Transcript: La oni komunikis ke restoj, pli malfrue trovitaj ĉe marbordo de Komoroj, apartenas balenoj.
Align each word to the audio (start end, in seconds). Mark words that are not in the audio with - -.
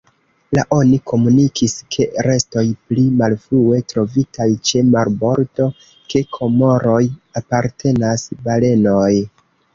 La 0.57 0.61
oni 0.75 0.95
komunikis 1.09 1.75
ke 1.95 2.07
restoj, 2.27 2.63
pli 2.93 3.03
malfrue 3.19 3.81
trovitaj 3.93 4.49
ĉe 4.71 4.83
marbordo 4.95 5.69
de 6.15 6.25
Komoroj, 6.39 7.05
apartenas 7.43 8.27
balenoj. 8.49 9.15